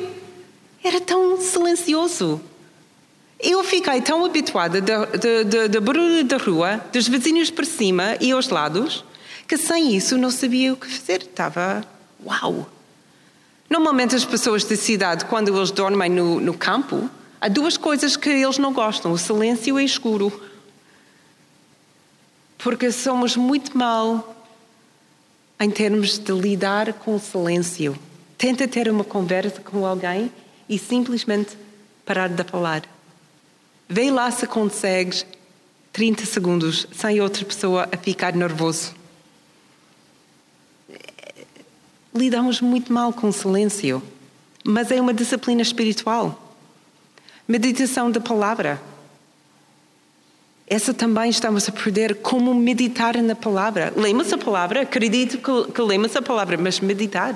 [0.82, 2.40] Era tão silencioso.
[3.38, 9.04] Eu fiquei tão habituada da barulho da rua, dos vizinhos por cima e aos lados,
[9.46, 11.22] que sem isso não sabia o que fazer.
[11.22, 11.84] Estava,
[12.24, 12.68] uau!
[13.68, 17.08] Normalmente as pessoas da cidade, quando eles dormem no, no campo,
[17.40, 20.32] há duas coisas que eles não gostam: o silêncio e o escuro.
[22.58, 24.34] Porque somos muito mal
[25.60, 27.98] em termos de lidar com o silêncio.
[28.38, 30.32] Tenta ter uma conversa com alguém
[30.68, 31.56] e simplesmente
[32.04, 32.82] parar de falar.
[33.88, 35.26] Vê lá se consegues
[35.92, 39.03] 30 segundos sem outra pessoa a ficar nervoso
[42.14, 44.00] lidamos muito mal com o silêncio,
[44.64, 46.56] mas é uma disciplina espiritual.
[47.46, 48.80] Meditação da palavra.
[50.66, 53.92] Essa também estamos a perder como meditar na palavra.
[53.96, 57.34] Lemos a palavra, acredito que, que lemos a palavra, mas meditar.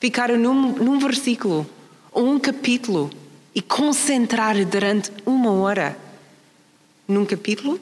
[0.00, 1.66] ficar num, num versículo
[2.10, 3.10] ou um capítulo
[3.54, 5.98] e concentrar durante uma hora
[7.06, 7.78] num capítulo?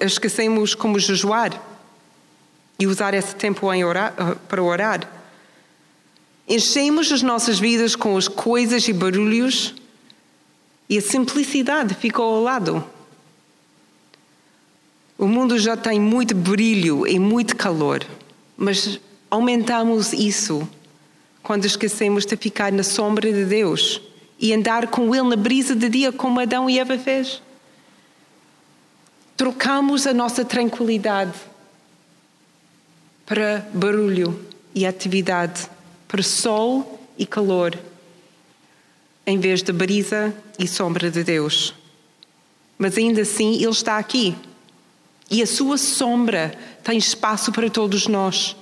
[0.00, 1.70] Esquecemos como jejuar
[2.80, 4.14] e usar esse tempo orar,
[4.48, 5.06] para orar.
[6.48, 9.74] Enchemos as nossas vidas com as coisas e barulhos
[10.88, 12.82] e a simplicidade ficou ao lado.
[15.18, 18.04] O mundo já tem muito brilho e muito calor,
[18.56, 18.98] mas
[19.30, 20.66] aumentamos isso
[21.42, 24.00] quando esquecemos de ficar na sombra de Deus
[24.38, 27.42] e andar com Ele na brisa de dia, como Adão e Eva fez.
[29.36, 31.49] Trocamos a nossa tranquilidade
[33.30, 35.68] para barulho e atividade,
[36.08, 37.78] para sol e calor,
[39.24, 41.72] em vez de brisa e sombra de Deus.
[42.76, 44.34] Mas ainda assim, Ele está aqui.
[45.30, 48.56] E a sua sombra tem espaço para todos nós.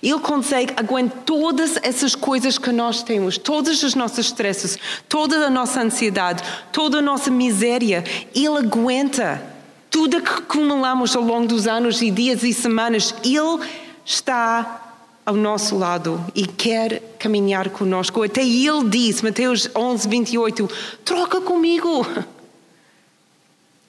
[0.00, 5.50] Ele consegue aguentar todas essas coisas que nós temos, todas as nossas stresses, toda a
[5.50, 8.04] nossa ansiedade, toda a nossa miséria.
[8.32, 9.42] Ele aguenta
[9.90, 13.12] tudo que acumulamos ao longo dos anos e dias e semanas.
[13.24, 14.92] Ele está
[15.24, 18.22] ao nosso lado e quer caminhar conosco.
[18.22, 20.70] Até ele diz, Mateus 11, 28,
[21.04, 22.06] troca comigo.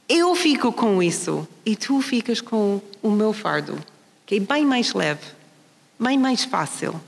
[0.08, 3.78] Eu fico com isso e tu ficas com o meu fardo,
[4.26, 5.36] que é bem mais leve
[6.00, 7.00] bem mais fácil.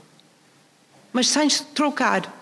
[1.12, 2.34] Mas sem trocar.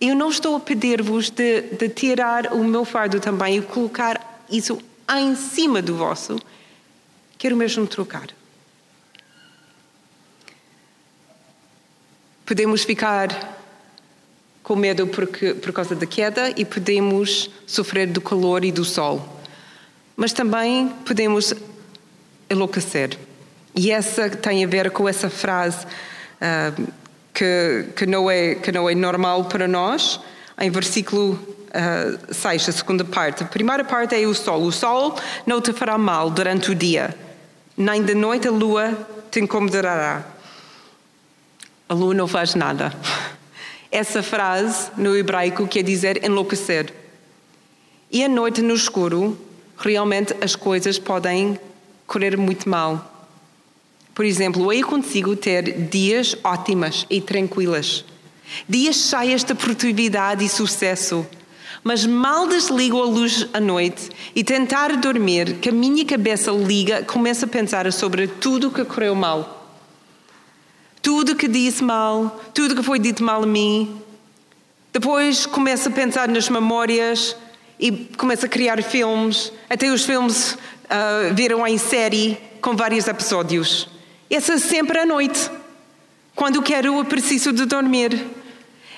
[0.00, 4.78] Eu não estou a pedir-vos de, de tirar o meu fardo também e colocar isso
[5.16, 6.38] em cima do vosso.
[7.38, 8.28] Quero mesmo trocar.
[12.46, 13.54] Podemos ficar
[14.62, 19.40] com medo porque, por causa da queda e podemos sofrer do calor e do sol.
[20.16, 21.54] Mas também podemos
[22.50, 23.16] enlouquecer.
[23.74, 26.92] E essa tem a ver com essa frase uh,
[27.32, 30.20] que, que, não é, que não é normal para nós,
[30.60, 33.42] em versículo uh, 6, a segunda parte.
[33.42, 34.62] A primeira parte é o sol.
[34.62, 37.14] O sol não te fará mal durante o dia,
[37.76, 38.96] nem de noite a lua
[39.30, 40.33] te incomodará.
[41.88, 42.94] A lua não faz nada.
[43.90, 46.92] Essa frase no hebraico quer dizer enlouquecer.
[48.10, 49.38] E à noite no escuro,
[49.76, 51.58] realmente as coisas podem
[52.06, 53.28] correr muito mal.
[54.14, 58.04] Por exemplo, eu consigo ter dias ótimas e tranquilas,
[58.68, 61.26] dias cheios de produtividade e sucesso,
[61.82, 67.02] mas mal desligo a luz à noite e tentar dormir, que a minha cabeça liga,
[67.02, 69.63] começa a pensar sobre tudo que correu mal.
[71.04, 74.00] Tudo que disse mal, tudo que foi dito mal a mim.
[74.90, 77.36] Depois começa a pensar nas memórias
[77.78, 79.52] e começa a criar filmes.
[79.68, 83.86] Até os filmes uh, viram em série com vários episódios.
[84.30, 85.50] Essa sempre à noite,
[86.34, 88.26] quando quero ou preciso de dormir.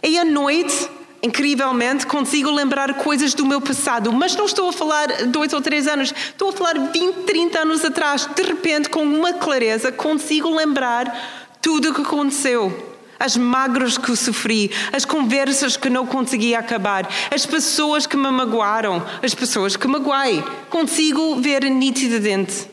[0.00, 0.88] E à noite,
[1.20, 5.88] incrivelmente, consigo lembrar coisas do meu passado, mas não estou a falar dois ou três
[5.88, 8.26] anos, estou a falar 20, 30 anos atrás.
[8.32, 14.70] De repente, com uma clareza, consigo lembrar tudo o que aconteceu as mágoas que sofri,
[14.92, 20.44] as conversas que não consegui acabar, as pessoas que me magoaram, as pessoas que magoei.
[20.68, 22.68] Consigo ver nitidamente,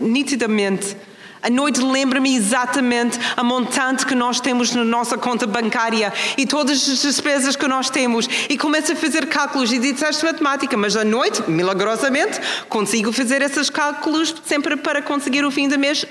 [0.00, 0.96] nitidamente
[1.44, 6.88] a noite lembra-me exatamente a montante que nós temos na nossa conta bancária e todas
[6.88, 8.26] as despesas que nós temos.
[8.48, 13.68] E começo a fazer cálculos e disseste matemática, mas à noite, milagrosamente, consigo fazer esses
[13.68, 16.06] cálculos sempre para conseguir o fim do mês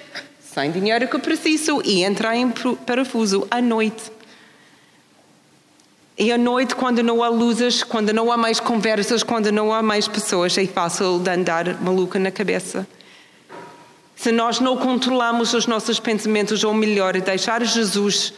[0.54, 2.50] sem dinheiro que preciso e entrar em
[2.86, 4.12] parafuso à noite.
[6.16, 9.82] E à noite, quando não há luzes, quando não há mais conversas, quando não há
[9.82, 12.88] mais pessoas, é fácil de andar maluca na cabeça.
[14.16, 18.32] Se nós não controlamos os nossos pensamentos, ou melhor, deixar Jesus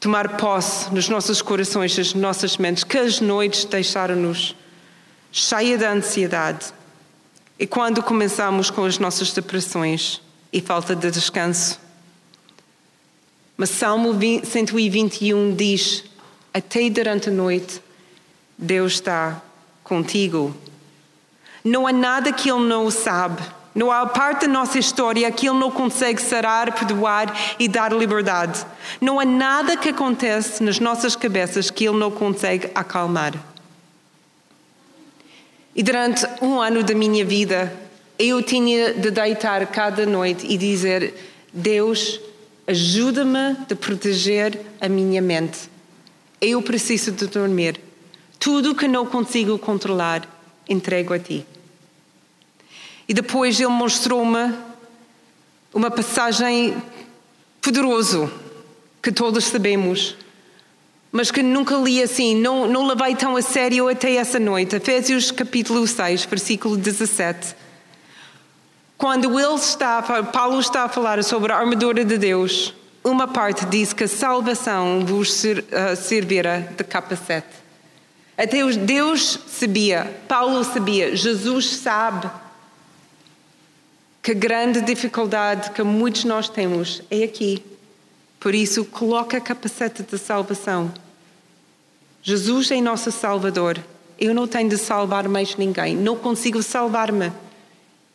[0.00, 4.56] tomar posse nos nossos corações, nas nossas mentes, que as noites deixaram-nos
[5.30, 6.66] cheia de ansiedade.
[7.56, 10.20] E quando começamos com as nossas depressões
[10.52, 11.80] e falta de descanso.
[13.56, 16.04] Mas Salmo 121 diz:
[16.52, 17.82] Até durante a noite,
[18.56, 19.42] Deus está
[19.84, 20.54] contigo.
[21.62, 23.42] Não há nada que Ele não sabe.
[23.74, 28.66] Não há parte da nossa história que Ele não consegue sarar, perdoar e dar liberdade.
[29.00, 33.34] Não há nada que acontece nas nossas cabeças que Ele não consegue acalmar.
[35.74, 37.72] E durante um ano da minha vida,
[38.20, 41.14] eu tinha de deitar cada noite e dizer:
[41.52, 42.20] Deus,
[42.66, 45.70] ajuda-me a proteger a minha mente.
[46.38, 47.80] Eu preciso de dormir.
[48.38, 50.28] Tudo que não consigo controlar,
[50.68, 51.46] entrego a Ti.
[53.08, 54.54] E depois ele mostrou-me
[55.72, 56.76] uma passagem
[57.60, 58.30] poderoso
[59.02, 60.16] que todos sabemos,
[61.10, 64.76] mas que nunca li assim, não, não levei tão a sério até essa noite.
[64.76, 67.59] Efésios capítulo 6, versículo 17.
[69.00, 73.94] Quando ele está, Paulo está a falar sobre a armadura de Deus, uma parte diz
[73.94, 77.48] que a salvação vos uh, servirá de capacete.
[78.36, 82.30] Até Deus sabia, Paulo sabia, Jesus sabe
[84.22, 87.64] que a grande dificuldade que muitos nós temos é aqui.
[88.38, 90.92] Por isso, coloca a capacete de salvação.
[92.22, 93.82] Jesus é nosso Salvador.
[94.18, 95.96] Eu não tenho de salvar mais ninguém.
[95.96, 97.32] Não consigo salvar-me.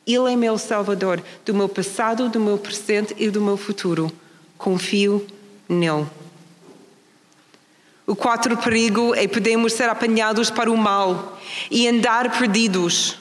[0.05, 4.11] Ele é meu Salvador do meu passado, do meu presente e do meu futuro.
[4.57, 5.25] Confio
[5.67, 6.05] nele.
[8.07, 11.39] O quarto perigo é podemos ser apanhados para o mal
[11.71, 13.17] e andar perdidos.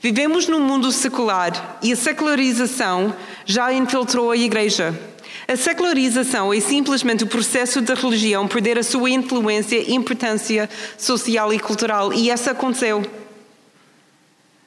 [0.00, 3.14] Vivemos num mundo secular e a secularização
[3.44, 4.98] já infiltrou a igreja.
[5.46, 10.68] A secularização é simplesmente o processo da religião perder a sua influência e importância
[10.98, 13.02] social e cultural, e isso aconteceu.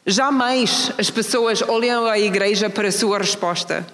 [0.05, 3.85] Jamais as pessoas olham à igreja para a sua resposta.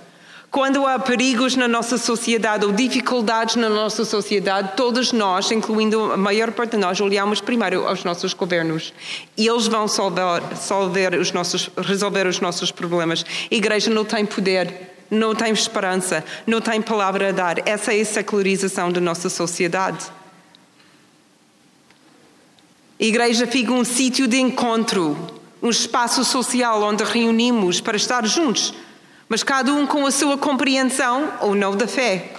[0.56, 6.16] Quando há perigos na nossa sociedade ou dificuldades na nossa sociedade, todos nós, incluindo a
[6.16, 8.94] maior parte de nós, olhamos primeiro aos nossos governos.
[9.36, 13.26] E eles vão solver, solver os nossos, resolver os nossos problemas.
[13.52, 17.68] A igreja não tem poder, não tem esperança, não tem palavra a dar.
[17.68, 20.06] Essa é a secularização da nossa sociedade.
[22.98, 25.18] A igreja fica um sítio de encontro,
[25.62, 28.74] um espaço social onde reunimos para estar juntos
[29.28, 32.34] mas cada um com a sua compreensão ou não da fé.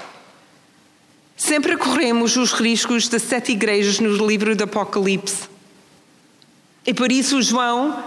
[1.37, 5.49] Sempre corremos os riscos das sete igrejas no livro do Apocalipse.
[6.87, 8.03] E por isso João,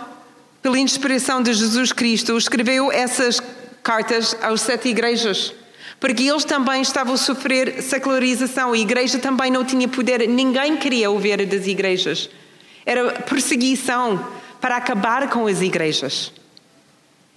[0.61, 3.41] pela inspiração de Jesus Cristo, escreveu essas
[3.83, 5.53] cartas às sete igrejas.
[5.99, 8.71] Porque eles também estavam a sofrer secularização.
[8.71, 10.27] A igreja também não tinha poder.
[10.29, 12.29] Ninguém queria ouvir das igrejas.
[12.85, 14.25] Era perseguição
[14.59, 16.31] para acabar com as igrejas.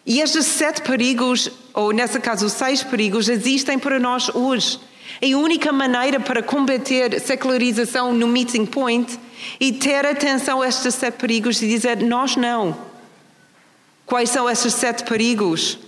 [0.04, 4.80] E estes sete perigos, ou nesse caso seis perigos, existem para nós hoje.
[5.22, 9.18] A única maneira para combater secularização no meeting point
[9.60, 12.76] e ter atenção a estes sete perigos e dizer: nós não.
[14.04, 15.78] Quais são estes sete perigos?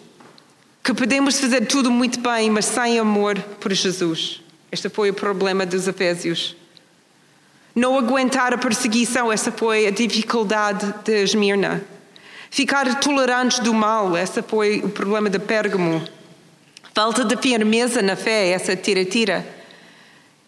[0.82, 4.40] Que podemos fazer tudo muito bem, mas sem amor por Jesus.
[4.70, 6.54] Este foi o problema dos Efésios.
[7.74, 11.84] Não aguentar a perseguição, essa foi a dificuldade de Esmirna.
[12.48, 16.06] Ficar tolerantes do mal, esse foi o problema de Pérgamo.
[16.94, 19.44] Falta de firmeza na fé, essa tira-tira.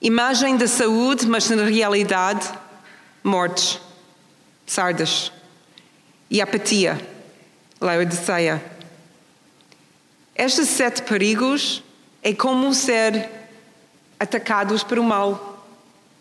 [0.00, 2.48] Imagem da saúde, mas na realidade,
[3.24, 3.80] mortes,
[4.64, 5.32] sardas.
[6.30, 7.00] E apatia,
[7.80, 8.62] Laodiceia.
[10.36, 11.82] Estes sete perigos
[12.22, 13.28] é como ser
[14.20, 15.55] atacados pelo mal.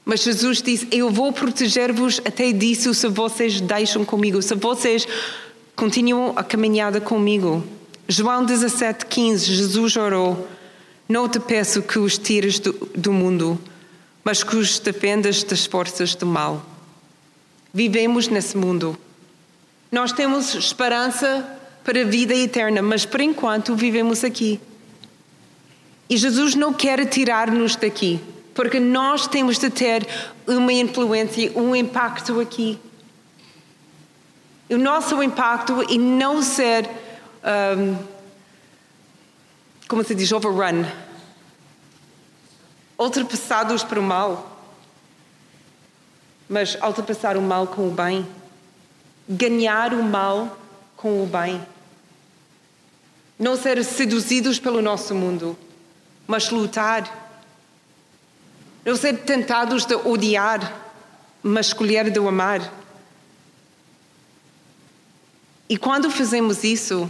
[0.05, 5.07] Mas Jesus disse: Eu vou proteger-vos até disso se vocês deixam comigo, se vocês
[5.75, 7.63] continuam a caminhada comigo.
[8.07, 10.47] João 17, 15, Jesus orou:
[11.09, 13.59] Não te peço que os tires do, do mundo,
[14.23, 16.63] mas que os defendas das forças do mal.
[17.73, 18.95] Vivemos nesse mundo.
[19.91, 21.45] Nós temos esperança
[21.83, 24.59] para a vida eterna, mas por enquanto vivemos aqui.
[26.07, 28.19] E Jesus não quer tirar-nos daqui,
[28.55, 30.07] porque nós temos de ter
[30.47, 32.79] uma influência, um impacto aqui
[34.69, 36.89] o nosso impacto e não ser,
[37.77, 37.97] um,
[39.87, 40.85] como se diz, overrun,
[42.97, 44.51] ultrapassados pelo mal.
[46.47, 48.25] Mas ultrapassar o mal com o bem,
[49.27, 50.57] ganhar o mal
[50.95, 51.63] com o bem.
[53.37, 55.57] Não ser seduzidos pelo nosso mundo,
[56.27, 57.24] mas lutar.
[58.85, 60.79] Não ser tentados de odiar,
[61.41, 62.71] mas escolher de amar.
[65.67, 67.09] E quando fazemos isso,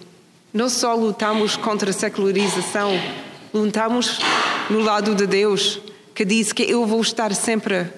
[0.53, 2.91] não só lutamos contra a secularização,
[3.53, 4.19] lutamos
[4.69, 5.81] no lado de Deus,
[6.13, 7.91] que diz que eu vou estar sempre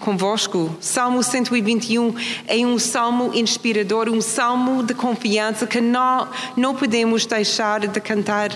[0.00, 0.76] convosco.
[0.80, 2.12] Salmo 121
[2.48, 6.26] é um salmo inspirador, um salmo de confiança que não,
[6.56, 8.50] não podemos deixar de cantar,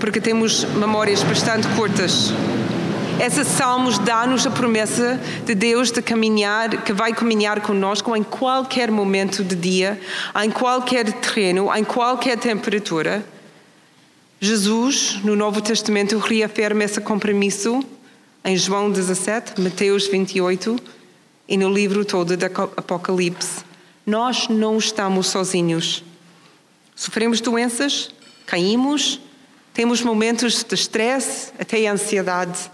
[0.00, 2.32] porque temos memórias bastante curtas.
[3.20, 8.90] Esses salmos dão-nos a promessa de Deus de caminhar, que vai caminhar conosco em qualquer
[8.90, 10.00] momento do dia,
[10.42, 13.24] em qualquer terreno, em qualquer temperatura.
[14.40, 17.82] Jesus, no Novo Testamento, reafirma esse compromisso
[18.44, 20.76] em João 17, Mateus 28
[21.48, 23.64] e no livro todo do Apocalipse.
[24.06, 26.04] Nós não estamos sozinhos.
[26.94, 28.10] Sofremos doenças,
[28.46, 29.20] caímos,
[29.78, 32.68] Temos momentos de estresse, até ansiedade.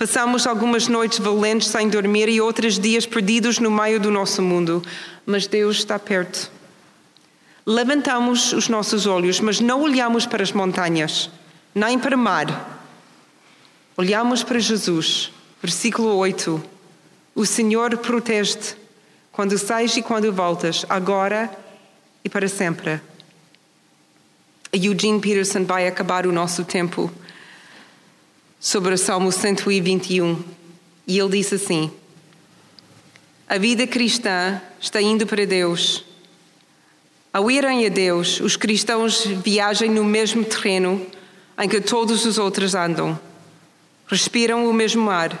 [0.00, 4.82] Passamos algumas noites valentes sem dormir e outros dias perdidos no meio do nosso mundo,
[5.26, 6.50] mas Deus está perto.
[7.66, 11.30] Levantamos os nossos olhos, mas não olhamos para as montanhas,
[11.74, 12.82] nem para o mar.
[13.94, 15.30] Olhamos para Jesus.
[15.60, 16.64] Versículo 8.
[17.34, 18.76] O Senhor protege-te
[19.30, 21.50] quando sais e quando voltas, agora
[22.24, 23.02] e para sempre.
[24.72, 27.12] Eugene Peterson vai acabar o nosso tempo
[28.60, 30.44] sobre o Salmo 121
[31.06, 31.90] e ele disse assim:
[33.48, 36.04] A vida cristã está indo para Deus.
[37.32, 41.04] Ao irem a Deus, os cristãos viajam no mesmo terreno
[41.58, 43.18] em que todos os outros andam.
[44.06, 45.38] Respiram o mesmo ar,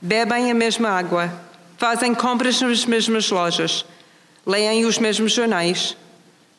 [0.00, 1.32] bebem a mesma água,
[1.78, 3.84] fazem compras nas mesmas lojas,
[4.46, 5.96] leem os mesmos jornais,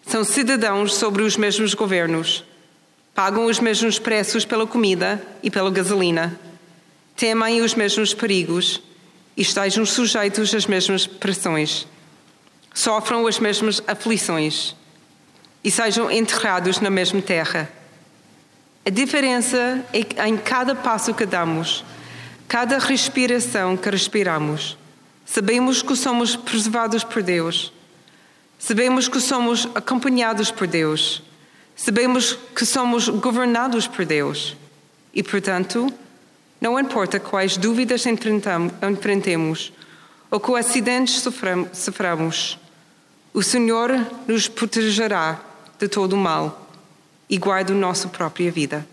[0.06, 2.44] são cidadãos sobre os mesmos governos
[3.14, 6.40] Pagam os mesmos preços pela comida e pela gasolina.
[7.16, 8.82] Temem os mesmos perigos
[9.38, 11.86] e estejam sujeitos às mesmas pressões.
[12.74, 14.76] Sofram as mesmas aflições
[15.64, 17.72] e sejam enterrados na mesma terra.
[18.84, 21.86] A diferença é em cada passo que damos,
[22.48, 24.76] cada respiração que respiramos.
[25.24, 27.72] Sabemos que somos preservados por Deus.
[28.58, 31.22] Sabemos que somos acompanhados por Deus
[31.76, 34.56] Sabemos que somos governados por Deus
[35.14, 35.92] e, portanto,
[36.62, 39.74] não importa quais dúvidas enfrentemos
[40.32, 41.22] ou que acidentes
[41.74, 42.60] soframos,
[43.34, 43.92] o Senhor
[44.28, 45.42] nos protegerá
[45.78, 46.70] de todo o mal
[47.30, 48.88] e guarda a nossa própria vida.